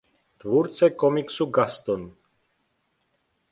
Tvůrce 0.37 0.89
komiksu 0.89 1.45
"Gaston". 1.51 2.13